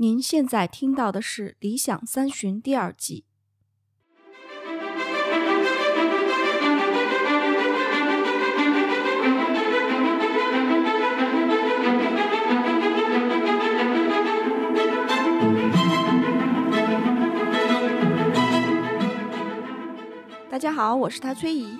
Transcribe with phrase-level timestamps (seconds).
[0.00, 3.24] 您现在听到的是《理想三旬》第二季。
[20.48, 21.76] 大家好，我是他崔怡，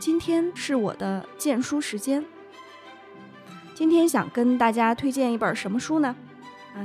[0.00, 2.24] 今天是我的荐书时间。
[3.72, 6.16] 今天想跟大家推荐一本什么书呢？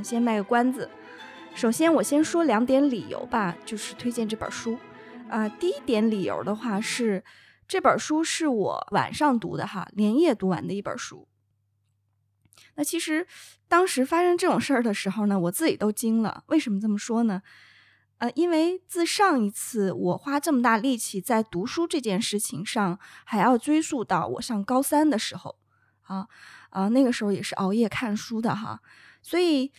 [0.03, 0.89] 先卖个关子。
[1.53, 4.77] 首先，我先说两点理由吧，就是推荐这本书。
[5.29, 7.23] 啊，第一点理由的话是，
[7.67, 11.27] 这本书是我晚上读的哈，连夜读完的一本书。
[12.75, 13.25] 那其实
[13.67, 16.43] 当时发生这种事儿的时候呢，我自己都惊了。
[16.47, 17.41] 为什么这么说呢？
[18.17, 25.57] 呃，因为自上一次我花这么大力气在读书这件事情上，还要追溯到我上高三的时候
[26.03, 26.27] 啊
[26.69, 28.81] 啊，那个时候也是熬夜看书的哈。
[29.27, 29.71] 所以，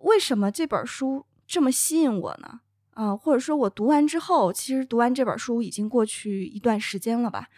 [0.00, 2.60] 为什么这本书这么吸引我呢？
[2.92, 7.50] 啊，或者说我读完之后，其实读完这本书已经过去一段时间了吧？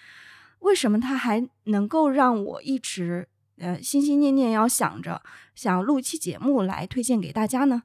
[0.59, 5.23] 为什么它还能够让我一直呃心心念念要想着
[5.55, 7.85] 想录一期节目来推荐给大家呢？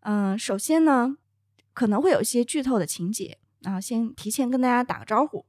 [0.00, 1.16] 嗯，首先呢，
[1.72, 5.46] 可能会有一些剧透的情节啊，先提前跟大家打个招呼。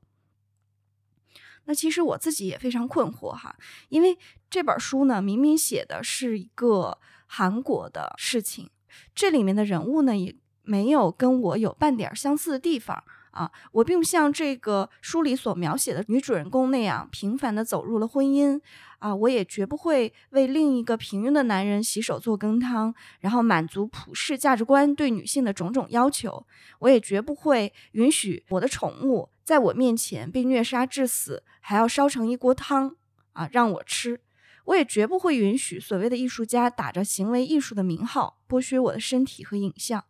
[1.66, 3.58] 那其实我自己也非常困惑哈，
[3.90, 4.18] 因为
[4.50, 7.00] 这本书呢，明明写的是一个。
[7.28, 8.70] 韩国的事情，
[9.16, 13.52] 这里面的人物呢也没有跟我有半点相似的地方啊。
[13.72, 18.62] 我并不像这个书里所描写的女主人公那样平凡的走入了婚姻
[19.00, 19.14] 啊。
[19.14, 26.46] 我也绝不会为另一个平庸的男人洗手做羹汤，然后满足普世价值观对女性的种种要求。
[26.80, 32.96] 我也绝不会允许我的宠物在我面前被虐杀致死，还要烧成一锅汤
[33.34, 34.22] 啊让我吃。
[34.66, 40.06] 我也绝不会允许所谓的艺术家打着行为艺术的名号剥削我的身体和影像，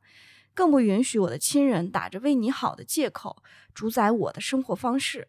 [0.54, 3.42] 更不允许我的亲人打着为你好的借口
[3.74, 5.28] 主宰我的生活方式。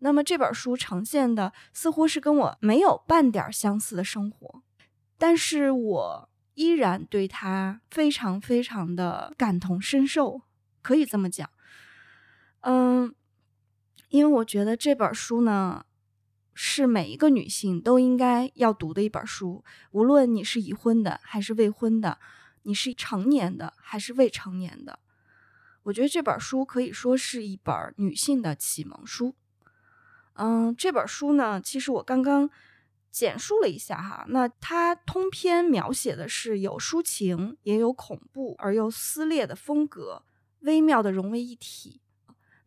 [0.00, 4.62] 那么这本书呈现的似乎是跟我没有半点相似的生活，
[5.16, 10.42] 但是我依然对他非常非常的感同身受，
[10.82, 11.48] 可以这么讲。
[12.62, 13.14] 嗯，
[14.08, 15.86] 因为我觉得这本书呢。
[16.54, 22.18] 是每一个女性都应该要读的一本书，无论你是已婚的还是未婚的，
[22.62, 24.98] 你是成年的还是未成年的，
[25.84, 29.34] 我觉得这本书可以说是一本女性的启蒙书。
[30.34, 32.48] 嗯，这本书呢，其实我刚刚
[33.10, 40.22] 简述了一下哈，那它通篇描写的是有抒情也有恐怖而又撕裂的风格，
[40.60, 42.00] 微妙的融为一体。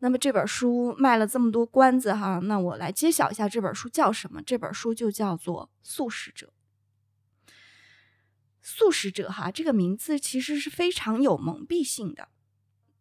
[0.00, 4.42] 那么这本书卖了这么多关子哈，那我来揭晓一下这本书叫什么？
[4.42, 6.52] 这本书就叫做《素食者》。
[8.60, 12.28] 素食者哈，这个名字其实是非常有蒙蔽性的，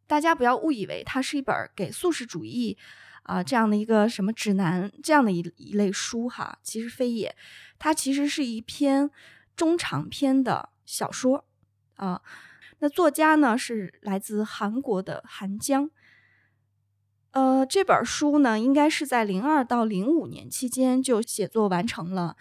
[0.08, 2.78] 大家不要误以为它是一本给素食主义
[3.24, 7.36] 啊这样的一个什么指南这样的一一类书哈，其实非也，
[7.78, 9.12] 它其实是一篇
[9.58, 11.46] 中长篇的小说
[11.96, 12.22] 啊。
[12.80, 15.90] 那作家呢是来自韩国的韩江。
[17.36, 22.38] 呃，这本书呢，应该是在零二到零五年期间就写作完成了，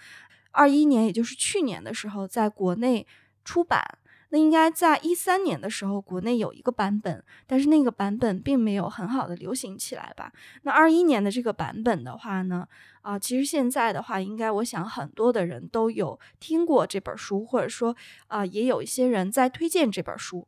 [0.53, 3.05] 二一年，也就是去年的时候，在国内
[3.45, 3.99] 出版。
[4.29, 10.33] 那应该在一三年的时候，国内有一个版本，但是那个版本并没有很好的流行起来吧。
[10.63, 12.69] 那二一年的这个版本的话呢，
[13.03, 17.97] 啊，其实现在的话，应该我想很多的人都有听过这本书，或者说
[18.29, 20.47] 啊，也有一些人在推荐这本书。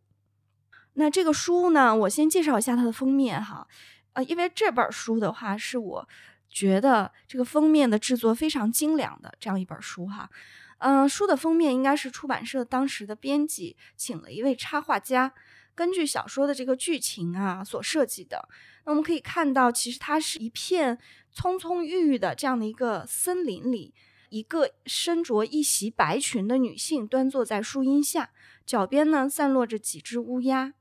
[0.94, 3.66] 那这个书呢，我先介绍一下它的封面哈。
[4.16, 6.08] 呃，因为这本书的话，是我
[6.48, 10.30] 觉得这个封面的制作非常精良的这样一本书哈。
[10.78, 15.34] 嗯，书的封面应该是出版社当时的编辑请了一位插画家，
[15.74, 18.48] 根据小说的这个剧情啊所设计的。
[18.86, 20.98] 那我们可以看到，其实它是一片
[21.30, 23.92] 葱葱郁郁的这样的一个森林里，
[24.30, 28.30] 一个身着一袭白裙的女性端坐在树荫下，
[28.64, 30.72] 脚边呢散落着几只乌鸦。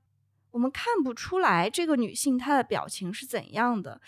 [0.55, 3.99] 我们看不出来这个女性她的表情是怎样的，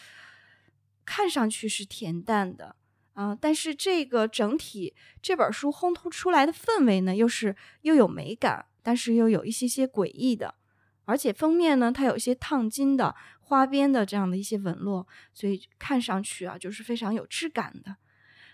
[1.03, 2.77] 看上去是恬淡的
[3.15, 10.55] 啊，但是这个整体这本书烘托出来的氛围呢，又是又有美感，但是又有一些些诡异的，
[11.03, 17.97] 而且封面呢，它有一些烫金的花边的这样的一些纹路，所以看上去啊，就是非常有质感的。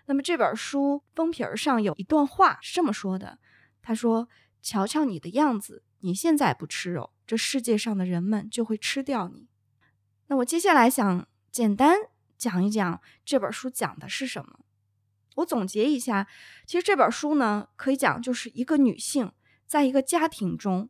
[0.08, 3.38] 那么这本书封皮儿上有一段话是这么说的，
[3.84, 4.28] 他说
[4.64, 9.48] ：“瞧瞧你的样子，你现在不吃肉。”这世界上的人们就会吃掉你。
[10.28, 11.98] 那我接下来想简单
[12.38, 14.60] 讲一讲这本书讲的是什么。
[15.36, 16.28] 我总结一下，
[16.66, 19.32] 其实这本书呢，可以讲就是一个女性
[19.66, 20.90] 在一个家庭中，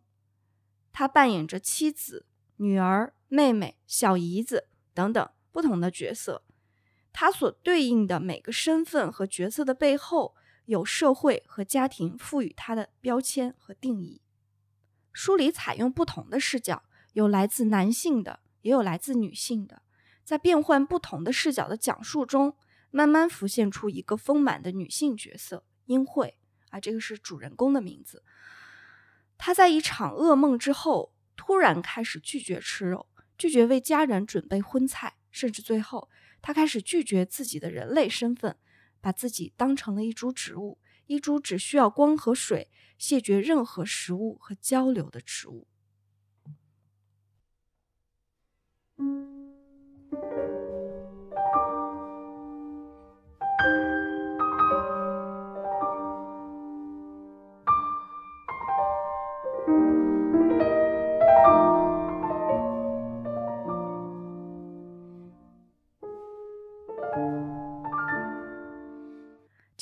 [0.92, 2.26] 他扮演着妻子、
[2.58, 6.44] 女儿、妹妹、小姨子等等不同的角色。
[7.14, 10.36] 他所对应的每个身份和角色的背后，
[10.66, 14.23] 有社会和家庭赋予他的标签和定义。
[15.14, 16.84] 书里采用不同的视角，
[17.14, 19.84] 有来自男性的，也有来自女性的，
[20.24, 22.58] 在变换不同的视角的讲述中，
[22.90, 26.38] 慢慢浮现出一个丰满的女性角色英惠
[26.70, 28.24] 啊，这个是主人公的名字。
[29.38, 33.08] 她在一场噩梦之后，突然开始拒绝吃肉，
[33.38, 36.10] 拒绝为家人准备荤菜，甚至最后，
[36.42, 38.58] 她开始拒绝自己的人类身份，
[39.00, 42.70] 把自己当成了一株植物，一株只需要光和水。
[43.04, 45.68] 谢绝任何食物和交流的植物。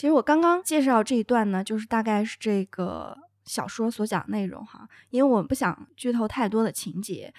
[0.02, 3.16] 其实我刚刚介绍这一段呢，就是大概是这个
[3.46, 7.32] 小说所讲内容哈，因为我不想剧透太多的情节。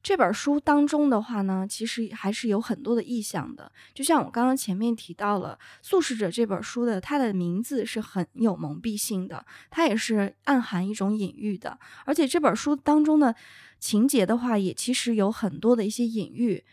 [0.00, 3.68] 这本书当中的话呢，其实还是有很多的意象的。
[3.92, 11.76] 就像我刚刚前面提到了《素食者》这本书的，它的名字是很有蒙蔽性的，它也是暗含一种隐喻的。
[12.04, 13.34] 而且这本书当中的
[13.80, 16.64] 情节的话，也其实有很多的一些隐喻。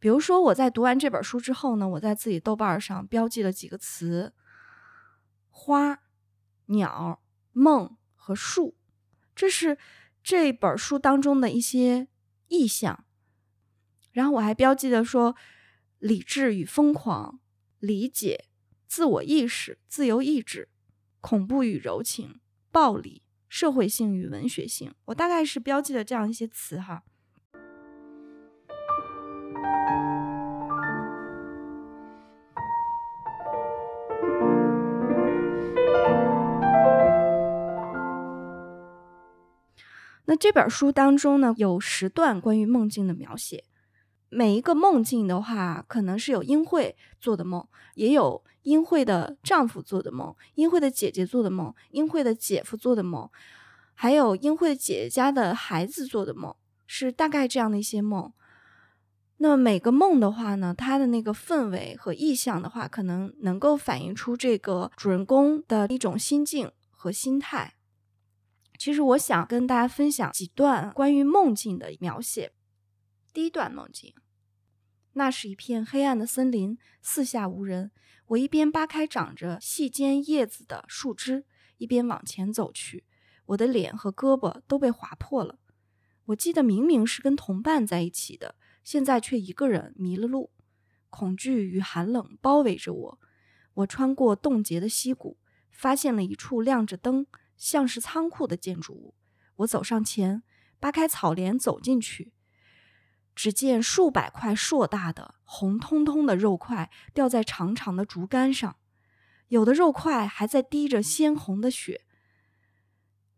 [0.00, 4.32] 比如说我在读完这本书之后呢，我在自己豆瓣上标记了几个词。
[5.62, 6.00] 花、
[6.68, 7.22] 鸟、
[7.52, 8.78] 梦和树，
[9.34, 9.76] 这是
[10.22, 12.08] 这本书当中的一些
[12.48, 13.04] 意象。
[14.10, 15.36] 然后我还标记了说，
[15.98, 17.40] 理智与疯狂、
[17.78, 18.46] 理解、
[18.86, 20.70] 自我意识、自由意志、
[21.20, 22.40] 恐怖与柔情、
[22.72, 24.94] 暴力、社会性与文学性。
[25.04, 27.04] 我大概是标记了这样一些词哈。
[40.30, 43.64] 那这本书当中呢，有十段关于梦境的描写。
[44.28, 47.66] 每一个梦境的话，可能是有英惠做的梦，
[47.96, 53.28] 也有英惠的丈夫做的梦，英惠的姐姐做的梦，英惠的姐夫做的梦，
[53.92, 56.54] 还有英惠姐姐家的孩子做的梦，
[56.86, 58.32] 是大概这样的一些梦。
[59.38, 67.74] 那每个梦的话呢，它的那个氛围和意象的话，可能能够反映出这个主人公的一种心境和心态。
[68.80, 72.54] 其实我想跟大家分享几段关于梦境的描写。
[73.30, 74.14] 第一段梦境，
[75.12, 77.90] 那是一片黑暗的森林，四下无人。
[78.28, 81.44] 我一边扒开长着细尖叶子的树枝，
[81.76, 83.04] 一边往前走去。
[83.44, 85.58] 我的脸和胳膊都被划破了。
[86.24, 90.52] 我记得明明是跟同伴在一起的，现在却一个人迷了路。
[91.10, 93.20] 恐惧与寒冷包围着我。
[93.74, 95.36] 我穿过冻结的溪谷，
[95.70, 97.26] 发现了一处亮着灯。
[97.60, 99.14] 像是仓库的建筑物，
[99.56, 100.42] 我走上前，
[100.80, 102.32] 扒开草帘走进去，
[103.34, 108.76] 只见数百块硕大的红彤彤的肉块吊在长长的竹竿上，
[109.48, 112.06] 有的肉块还在滴着鲜红的血。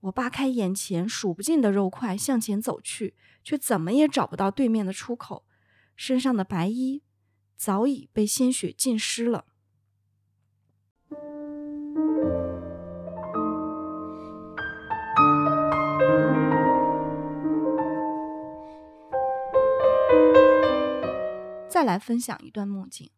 [0.02, 5.44] 我扒开眼前数不尽的肉块，向前走去，却怎么也找不到对面的出口，
[5.96, 7.02] 身上的白衣
[7.56, 9.46] 早已被鲜血浸湿了。
[21.82, 23.10] 再来分享一段梦境。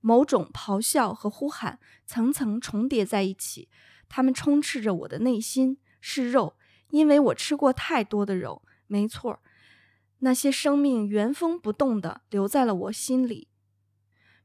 [0.00, 3.68] 某种咆哮和呼喊层层重叠在一起，
[4.08, 6.56] 它们充斥着我的内心，是肉，
[6.88, 8.62] 因为我吃过太多的肉。
[8.88, 9.40] 没错，
[10.18, 13.46] 那些生命原封不动地留在了我心里。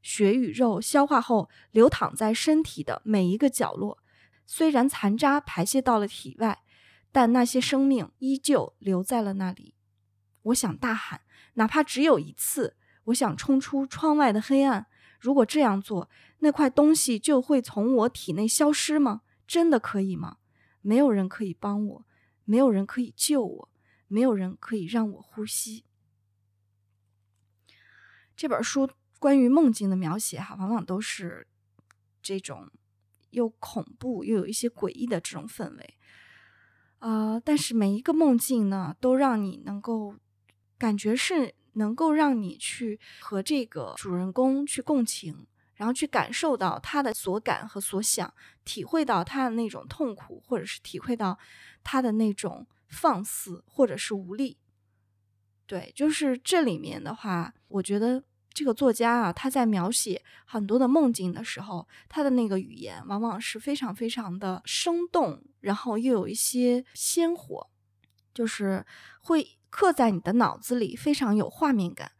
[0.00, 3.98] 血与肉消化后流淌在身体的每一个角落，
[4.46, 6.62] 虽然残渣排泄到了体外，
[7.10, 9.74] 但那些生命依旧留在了那里。
[10.42, 11.22] 我想大喊。
[11.56, 14.86] 哪怕只有一次，我想冲出窗外的黑暗。
[15.18, 16.08] 如果这样做，
[16.40, 19.22] 那块东西就会从我体内消失吗？
[19.46, 20.36] 真的可以吗？
[20.82, 22.06] 没有人可以帮我，
[22.44, 23.68] 没有人可以救我，
[24.06, 25.84] 没有人可以让我呼吸。
[28.36, 31.48] 这本书关于梦境的描写，哈，往往都是
[32.22, 32.70] 这种
[33.30, 35.94] 又恐怖又有一些诡异的这种氛围。
[36.98, 40.16] 啊，但是每一个梦境呢，都让你能够。
[40.78, 48.32] 感觉是能够让你去和这个主人公去共情，然后去感受到他的所感和所想，
[48.64, 51.38] 体会到他的那种痛苦，或者是体会到
[51.84, 54.56] 他的那种放肆或者是无力。
[55.66, 58.22] 对，就是这里面的话，我觉得
[58.54, 67.68] 这个作家啊，他在描写很多的梦境的时候，他的那个语言往往是非常非常的生动，然后又有一些鲜活，
[68.36, 68.84] 就是
[69.22, 72.12] 会刻在你的脑子里，非常有画面感。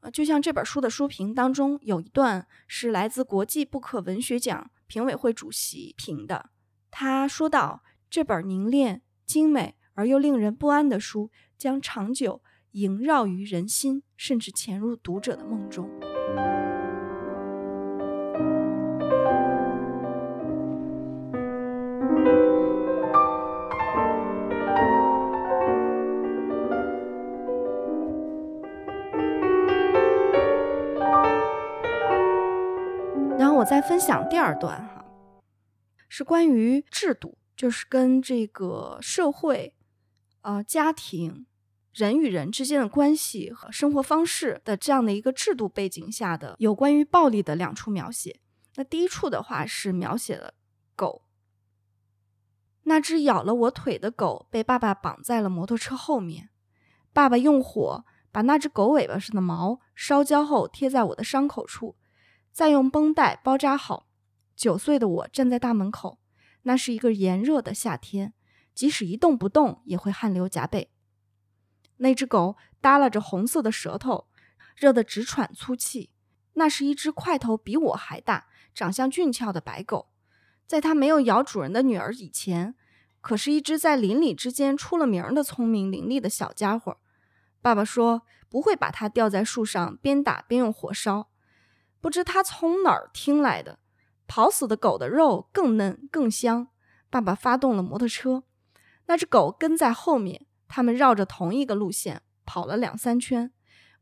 [0.00, 6.50] 呃，就像这本书的书评当中有一段是来自国际布克文学奖评委会主席评的，
[6.90, 15.88] 他说道：“这本凝练、精美而又令人不安的书将长久萦绕于人心，甚至潜入读者的梦中。”
[33.60, 35.04] 我再分享第二段哈，
[36.08, 39.74] 是关于制度，就是跟这个社会、
[40.40, 41.44] 呃家庭、
[41.92, 48.40] 人与人之间的关系和生活方式的这样的一个制度背景下的有关于暴力的两处描写。
[48.76, 50.54] 那第一处的话是描写了
[50.96, 51.26] 狗，
[52.84, 56.48] 那只咬了我腿的狗被爸爸绑在了摩托车后面，
[57.12, 61.96] 爸爸用火把那只狗尾巴上的毛烧焦后贴在我的伤口处。
[62.52, 64.06] 再用绷带包扎好。
[64.54, 66.18] 九岁的我站在大门口，
[66.62, 68.34] 那是一个炎热的夏天，
[68.74, 70.90] 即使一动不动也会汗流浃背。
[71.96, 74.28] 那只狗耷拉着红色的舌头，
[74.76, 76.10] 热得直喘粗气。
[76.54, 80.10] 那是一只块头比我还大、长相俊俏的白狗，
[80.66, 82.74] 在它没有咬主人的女儿以前，
[83.22, 86.98] 可是一只在邻里之间出了名的聪明伶俐的小家伙。
[87.62, 91.29] 爸爸说不会把它吊在树上边打边用火烧。
[92.00, 93.78] 不知他从哪儿听来的，
[94.26, 96.68] 跑死的狗的肉更嫩更香。
[97.10, 98.44] 爸爸发动了摩托车，
[99.06, 103.52] 那只狗跟在后面，他们绕着同一个路线跑了两三圈。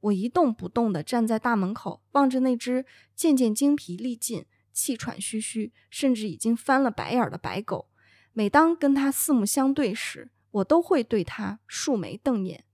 [0.00, 2.85] 我一动不动地站在大门口，望着那只
[3.17, 7.88] 渐渐精疲力尽、气喘吁吁，甚至已经翻了白眼的白狗。
[8.33, 12.64] 每当跟他四目相对时，我都会对他竖眉瞪眼：“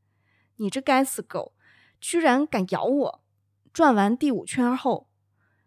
[0.57, 1.55] 你这该死狗，
[1.99, 3.25] 居然敢咬我！”
[3.73, 5.09] 转完第五圈后。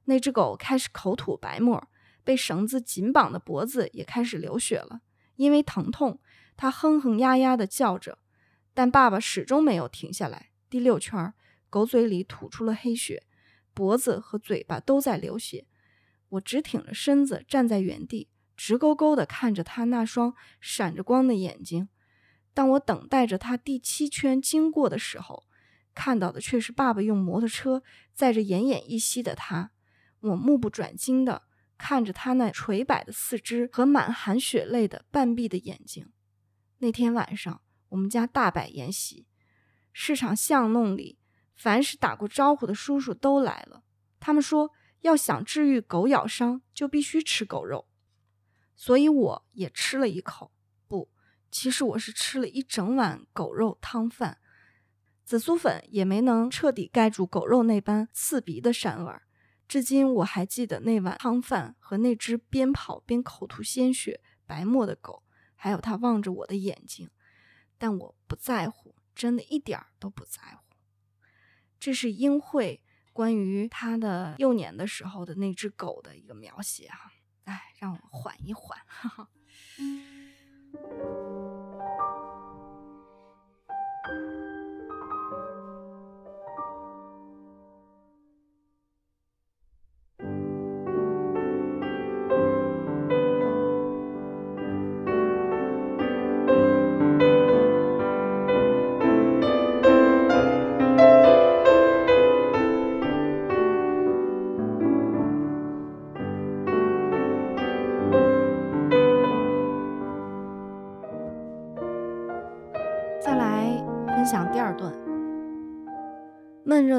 [0.10, 1.88] 那只狗开始口吐白沫，
[2.24, 5.02] 被绳子紧绑的脖子也开始流血了。
[5.36, 6.20] 因为疼痛，
[6.56, 8.18] 它哼哼呀呀地叫着，
[8.74, 10.50] 但爸爸始终没有停下来。
[10.70, 11.34] 第六圈，
[11.70, 13.24] 狗嘴里吐出了黑血，
[13.74, 15.68] 脖子和嘴巴都在流血。
[16.30, 21.90] 我直挺着身子站在原地，直勾勾地看着它那双闪着光的眼睛。
[22.54, 25.44] 当我等待着它第七圈经过的时候，
[25.94, 27.84] 看到的却是爸爸用摩托车
[28.14, 29.72] 载着奄奄一息的它。
[30.27, 31.43] 我目不转睛地
[31.77, 36.12] 看着他那垂摆的四肢和满含血泪的半闭的眼睛。
[36.79, 39.27] 那天晚上，我们家大摆筵席，
[39.91, 41.19] 市场巷弄里
[41.55, 43.84] 凡是打过招呼的叔叔都来了。
[44.19, 47.88] 他们说，要想治愈狗咬伤，就必须吃狗肉。
[48.75, 50.51] 所以我也吃了一口，
[50.88, 51.12] 不，
[51.50, 54.39] 其实我是吃了一整碗狗肉汤饭。
[55.24, 59.26] 紫苏粉也没能彻底盖住狗肉那般刺鼻的膻味儿。
[59.67, 65.24] 至今我还记得那碗汤饭和那只边跑边口吐鲜血、白沫的狗，
[65.55, 67.09] 还有它望着我的眼睛。
[67.77, 70.75] 但我不在乎，真的一点儿都不在乎。
[71.79, 72.81] 这是英惠
[73.13, 76.97] 关于他的幼年的时候的那只狗的一个描写啊！
[77.43, 78.79] 哎，让我缓一缓。
[78.88, 79.29] 哈哈。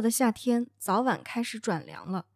[0.01, 2.27] 的夏天早晚开始转凉了。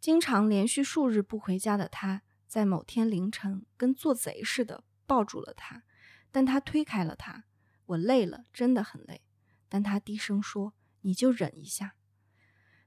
[0.00, 5.82] 经常连续数日不回家的他，在某天凌晨跟做贼似的抱住了他，
[6.30, 7.44] 但他推开了他。
[7.86, 9.22] 我累了，真的很累。
[9.68, 11.94] 但他低声说：“你就忍一下。”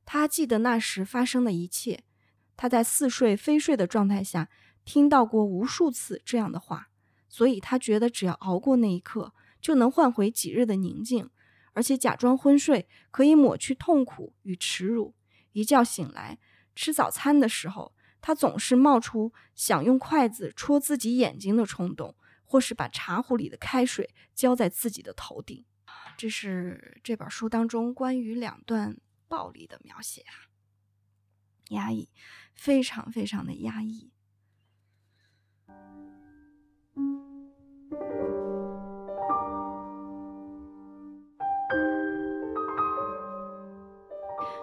[0.06, 2.04] 他记得那时发生的一切。
[2.56, 4.50] 他在似睡非睡的状态下
[4.86, 6.90] 听到过无数次这样的话，
[7.28, 11.30] 所以他觉得只要熬过那一刻，就能换回几日的宁静。
[11.74, 15.16] 而且假装昏睡可以抹去痛苦与耻辱，
[15.54, 16.38] 一觉醒来
[16.76, 25.66] 吃早餐的时候，他总是冒出想用筷子戳自己眼睛的冲动，或是把茶壶里的开水浇在自己的头顶。
[26.18, 28.98] 这是这本书当中关于两段
[29.28, 30.52] 暴力的描写啊，
[31.70, 32.10] 压抑，
[32.54, 34.11] 非常非常的压抑。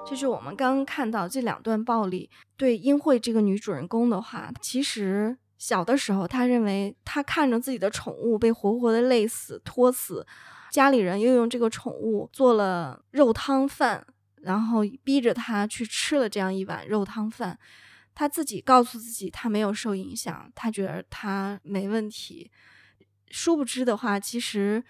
[0.08, 10.26] 就是我们刚刚看到这两段暴力，对英惠这个女主人公的话，其实小的时候，她认为她看着自己的宠物被活活的累死、拖死，
[10.70, 17.58] 家里人又用这个宠物做了肉汤饭，然后逼着她去吃了这样一碗肉汤饭，
[18.14, 22.50] 她自己告诉自己她没有受影响，她觉得她没问题，
[23.28, 24.82] 殊不知的话，其实。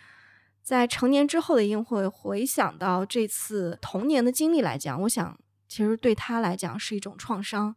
[0.68, 7.74] 在成年之后的英惠回想到这次童年的经历来讲，我想其实对他来讲是一种创伤。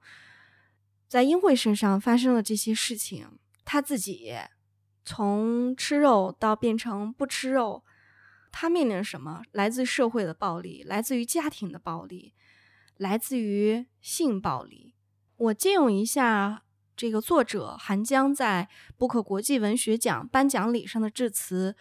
[1.08, 4.36] 在英惠身上发生了这些事情，他自己
[5.06, 7.86] 从吃肉到变成不吃肉，
[8.52, 9.42] 他面临什么？
[9.54, 12.34] 来自社会的暴力，来自于家庭的暴力，
[12.98, 14.96] 来自于性暴力。
[15.38, 16.64] 我借用一下
[16.98, 18.68] 这个作者韩江在
[18.98, 21.78] 布克国际文学奖颁奖礼上的致辞。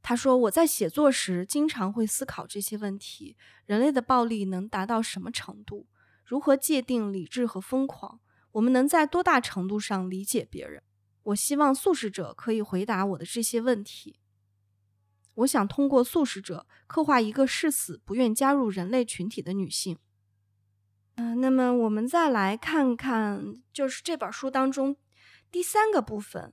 [0.00, 3.36] 他说：“我在写作时经常会思考这些问题：
[3.66, 5.86] 人类的暴力能达到什么程度？
[6.24, 8.20] 如何界定理智和疯狂？
[8.52, 10.82] 我们能在多大程度上理解别人？
[11.24, 14.18] 我希望素食者可以回答我的这些问题。
[15.34, 19.98] 我想通过素食者刻画一个誓死不愿加入人类群体的女性。
[21.16, 24.96] 嗯，那么我们再来看看，就是这本书当中
[25.50, 26.52] 第三个部分，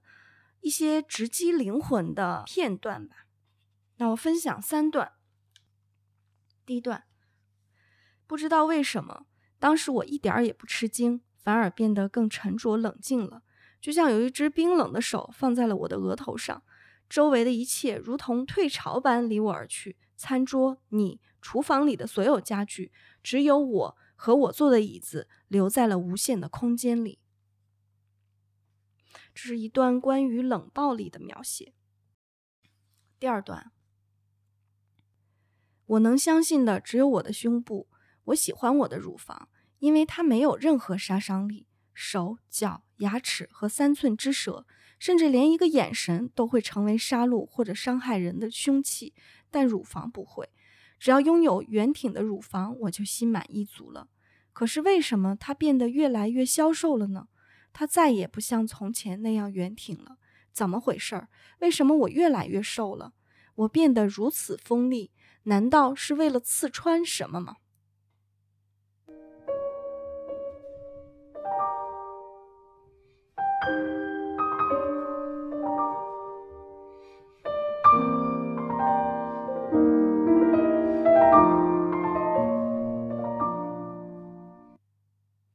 [0.60, 3.16] 一些直击灵魂的片段吧。”
[3.98, 5.14] 那我分享三段。
[6.66, 7.06] 第一段，
[8.26, 9.28] 不知道为什么，
[9.60, 13.44] 当时我一点儿也不吃惊，反而变得更沉着冷静了，
[13.80, 16.64] 就像有一只冰冷的手放在了我的额头上，
[17.08, 19.98] 周围的一切如同退潮般离我而去。
[20.18, 22.92] 餐桌、你、厨房里的所有家具，
[23.22, 27.20] 只有我和我坐的椅子留在了无限的空间里。
[29.34, 31.74] 这是一段关于冷暴力的描写。
[33.20, 33.75] 第二段。
[35.86, 37.88] 我能相信的只有我的胸部。
[38.26, 41.68] 我喜欢我的乳房，因为它没有任何杀伤力。
[41.94, 44.66] 手脚、牙齿和三寸之舌，
[45.00, 49.14] 甚至连一个眼神都会成为杀戮或者伤害人的凶器，
[49.50, 50.50] 但乳房不会。
[51.00, 54.08] 只要拥有圆挺的乳房，我就心满意足了。
[54.54, 57.28] 可是为什么它变得越来越消瘦了呢？
[57.72, 60.18] 它再也不像从前那样圆挺了。
[60.52, 61.30] 怎么回事儿？
[61.60, 63.14] 为什么我越来越瘦了？
[63.56, 65.12] 我变得如此锋利？
[65.48, 67.58] 难道是为了刺穿什么吗？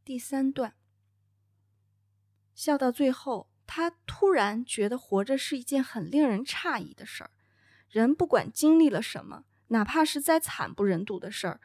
[0.05, 0.75] 第三段，
[2.55, 7.31] 笑到最后，他突然觉得活着是一件很令人诧异的事儿。
[7.89, 9.45] 人不管经历了什么。
[9.71, 11.61] 哪怕是再惨不忍睹的事儿，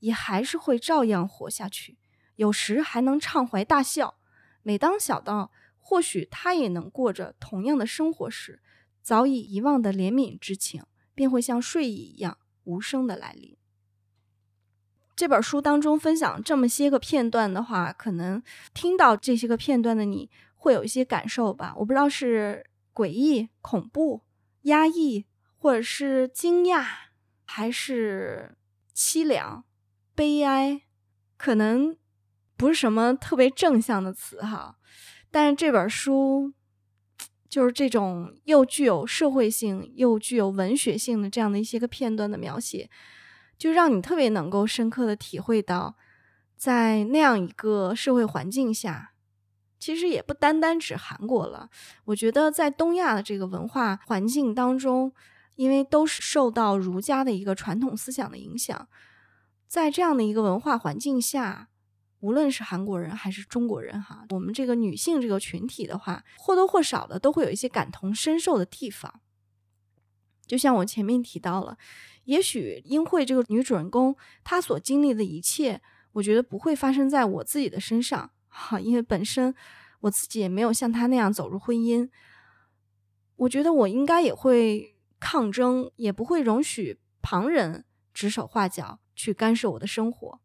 [0.00, 1.98] 也还是会照样活下去。
[2.36, 4.18] 有时还能畅怀大笑。
[4.62, 8.60] 每当想到或许他也能过着同样的生活时，
[9.00, 13.56] 早已遗忘的怜悯之情便会像睡意一样无声的来临。
[15.14, 18.42] 这本书当中分享这么些个片段的话，可能
[18.74, 21.72] 听到这些个片段的你会有一些感受吧？
[21.78, 24.22] 我不知道是诡异、恐怖、
[24.62, 25.24] 压抑，
[25.56, 27.05] 或者是惊讶。
[27.46, 28.54] 还是
[28.94, 29.64] 凄凉、
[30.14, 30.82] 悲哀，
[31.36, 31.96] 可能
[32.56, 34.76] 不是什么特别正向的词哈。
[35.30, 36.52] 但是这本书
[37.48, 42.90] 就是这种又具有社会性又具有文学性的这样的一些个片段的描写，
[43.56, 45.96] 就让你特别能够深刻的体会到，
[46.56, 49.12] 在那样一个社会环境下，
[49.78, 51.70] 其实也不单单指韩国了。
[52.06, 55.12] 我觉得在东亚的这个文化环境当中。
[55.56, 58.88] 因为都是受到儒家的一个传统思想的影响，
[59.66, 61.70] 在这样的一个文化环境下，
[62.20, 69.20] 无论是韩国人还是中国人，哈，我们这个女性这个群体的话，或多或少的都会有一些感同身受的地方。
[70.46, 71.78] 就像我前面提到了，
[72.24, 74.14] 也许英惠这个女主人公
[74.44, 75.80] 她所经历的一切，
[76.12, 79.54] 我觉得不会发生在我自己的身上，哈，因为本身
[80.00, 82.10] 我自己也没有像她那样走入婚姻，
[83.36, 84.92] 我觉得我应该也会。
[85.18, 90.40] 抗争也不会容许旁人指手画脚去干涉我的生活。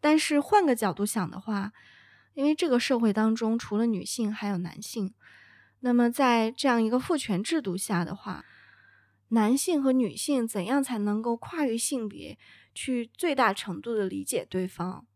[0.00, 1.72] 但是换个角度想的话，
[2.34, 5.14] 因为这个社会当中除了女性还有男性，
[5.80, 8.44] 那么在这样一个父权制度下的话，
[9.28, 12.38] 男性和女性怎样才能够跨越性别，
[12.74, 15.06] 去最大程度的理解对方？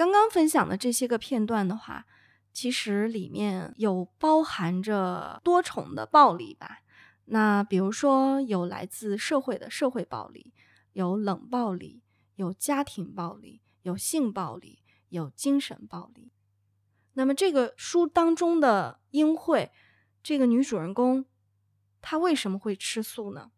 [0.00, 2.06] 刚刚分享的这些个片段的话，
[2.54, 6.78] 其实里面有包含着多重的暴力吧。
[7.26, 10.54] 那比如说，有来自社会的社会暴力，
[10.94, 12.00] 有冷暴力，
[12.36, 14.78] 有家庭暴力，有性暴力，
[15.10, 16.32] 有精神暴力。
[17.12, 19.70] 那么这个书当中的英惠，
[20.22, 21.26] 这个女主人公，
[22.00, 23.50] 她为什么会吃素呢？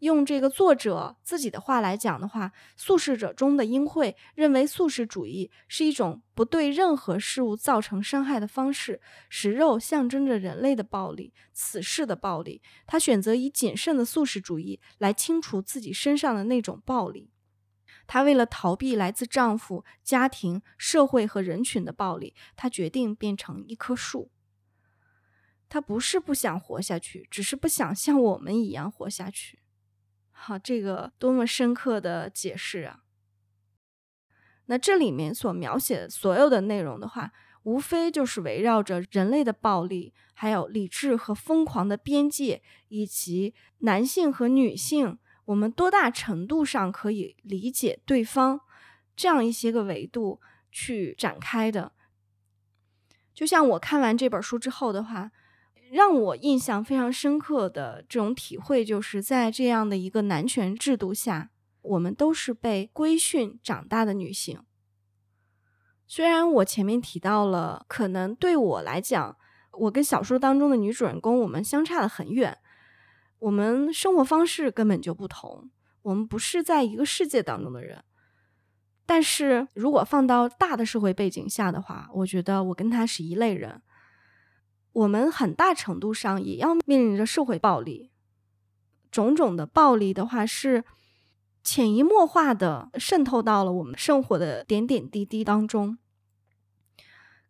[0.00, 12.62] 用这个作者自己的话来讲的话，素食者中的英惠认为素食主义是一种不对任何事物造成伤害的方式，食肉象征着人类的暴力，此事的暴力。
[12.86, 17.30] 她选择以谨慎的素食主义来清除自己身上的那种暴力。
[18.06, 24.30] 她为了逃避来自丈夫、家庭、社会和人群的暴力，她决定变成一棵树。
[25.68, 29.60] 她不是不想活下去，只是不想像我们一样活下去。
[30.42, 33.00] 好，这个多么深刻的解释啊！
[34.64, 37.30] 那这里面所描写所有的内容的话，
[37.64, 48.62] 无非就是围绕着人类的暴力，还有理智和疯狂的边界，以及男性和女性，我们多大程度上可以理解对方
[49.14, 50.40] 这样一些个维度
[50.72, 51.92] 去展开的。
[53.34, 55.30] 就像我看完这本书之后的话。
[55.90, 61.50] 让我印象非常深刻的这种体会，就是在这样的一个男权制度下，
[61.82, 64.62] 我们都是被规训长大的女性。
[66.06, 69.36] 虽然我前面提到了，可能对我来讲，
[69.72, 72.56] 我跟小说当中的女主人公我们相差的很远，
[73.40, 75.70] 我们生活方式根本就不同，
[76.02, 78.04] 我们不是在一个世界当中的人。
[79.06, 83.82] 但是如果放到大的社会背景下的话，我觉得我跟她是一类人。
[84.92, 88.10] 我们很大程度上也要面临着社会暴力，
[89.10, 90.84] 种种的暴力的话是
[91.62, 95.98] 潜移默化的渗透到了我们生活的点点滴滴当中。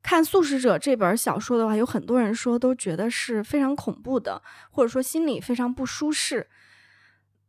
[0.03, 6.49] 看《素食者》这本小说的话，有很多人说都觉得是非常恐怖的，或者说心里非常不舒适。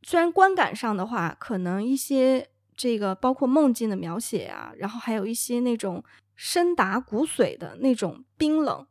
[0.03, 6.03] 虽然观感上的话，可能一些这个包括梦境的描写啊，然后还有一些那种
[6.35, 8.85] 深达骨髓的那种冰冷。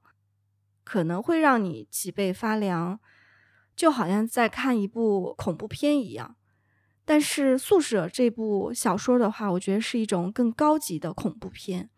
[0.85, 2.99] 可能会让你脊背发凉，
[3.77, 6.37] 就好像在看一部恐怖片一样。
[7.05, 11.91] 但是《宿舍》这部小说的话，我觉得是一种更高级的恐怖片，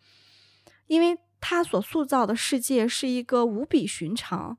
[0.87, 4.57] 因为它所塑造的世界是一个无比寻常、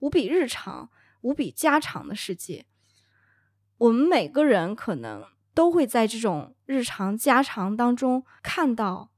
[0.00, 0.90] 无比日常、
[1.22, 2.66] 无比家常的世界。
[3.78, 9.10] 我们每个人可能都会在这种日常家常当中看到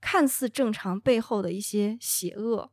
[0.00, 2.72] 看似正常背后的一些邪恶。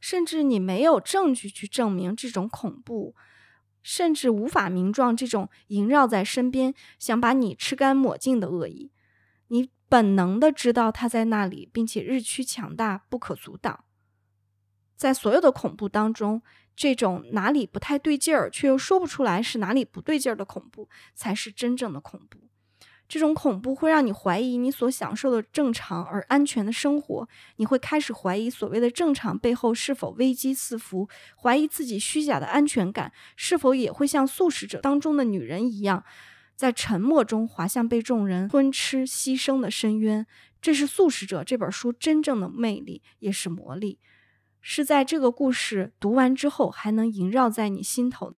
[0.00, 3.14] 甚至你没有证据去证明这种恐怖，
[3.82, 8.90] 甚至无法名状这种萦绕在身边、想把你吃干抹净的恶意，
[9.48, 13.84] 你本能的知道它在那里，并且日趋强大，不可阻挡。
[14.96, 16.42] 在所有的恐怖当中，
[16.76, 22.49] 这种哪里不太对劲儿，却又说不出来是哪里不对劲儿的恐怖，才是真正的恐怖。
[23.10, 31.08] 这种恐怖会让你怀疑你所享受的正常而安全的生活，你会开始怀疑所谓的正常背后是否危机四伏，
[31.42, 36.04] 怀疑自己虚假的安全感是否也会像素食者当中的女人一样，
[36.54, 40.24] 在沉默中滑向被众人吞吃、牺牲的深渊。
[40.62, 43.98] 这是《素食者》这本书真正的魅力，也是魔力，
[44.60, 48.34] 是在这个故事读完之后还能萦绕在你心头。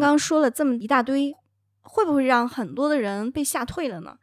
[0.00, 1.34] 刚刚说了这么一大堆，
[1.82, 4.18] 会不会让很多的人被吓退了呢？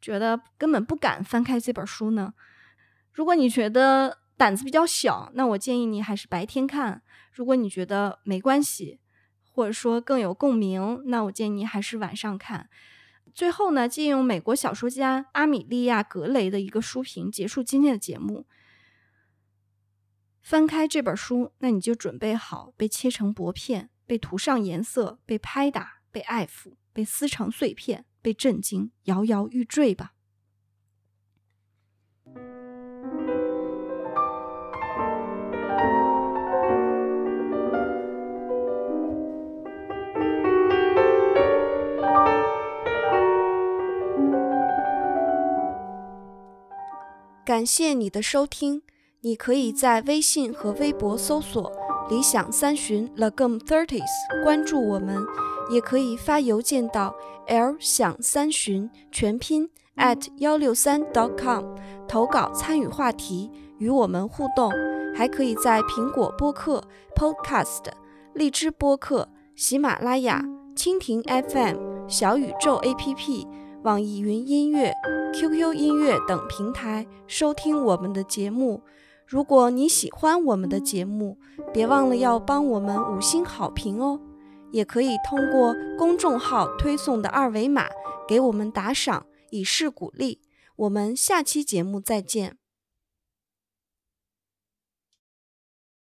[0.00, 2.34] 觉得根本不敢翻开这本书呢？
[3.12, 7.00] 如果你觉得胆子比较小，那我建议你还是白天看；
[7.32, 9.00] 如果你觉得没关系，
[9.50, 12.68] 或者说更有共鸣，那我建议你还是晚上看。
[13.34, 18.46] 最后呢，借用美国小说家阿米莉亚·格雷的一个书评结束今天的节目：
[20.42, 23.90] 翻开这本书，那你就准备好被切成薄片。
[24.06, 30.12] 被涂上颜色被拍打被爱抚被撕成碎片被震惊摇摇欲坠吧。
[47.46, 48.82] 感谢你的收听
[49.20, 55.26] 你可以在微信和微博搜索理想三旬 ”（Legum Thirties） 关注我们，
[55.70, 57.14] 也可以发邮件到
[57.48, 61.02] l 想三旬全拼 at 幺六三
[61.36, 61.64] .com
[62.06, 64.72] 投稿参与话题，与我们互动。
[65.16, 66.84] 还可以在苹果播客
[67.16, 67.84] （Podcast）、
[68.34, 70.44] 荔枝播客、喜马拉雅、
[70.76, 73.46] 蜻蜓 FM、小宇宙 APP、
[73.82, 74.92] 网易云音乐、
[75.34, 78.82] QQ 音乐等平台收听我们的节目。
[79.26, 81.36] 如果你喜欢我们的节目，
[81.72, 84.20] 别忘了要帮我们五星好评哦。
[84.72, 87.86] 也可以通过公众号推送的二维码
[88.28, 90.40] 给我们打赏，以示鼓励。
[90.76, 92.56] 我们下期节目再见。